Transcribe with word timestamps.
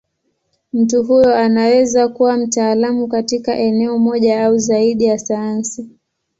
Mtu 0.73 1.03
huyo 1.03 1.35
anaweza 1.35 2.07
kuwa 2.07 2.37
mtaalamu 2.37 3.07
katika 3.07 3.55
eneo 3.55 3.99
moja 3.99 4.45
au 4.45 4.57
zaidi 4.57 5.05
ya 5.05 5.19
sayansi. 5.19 5.89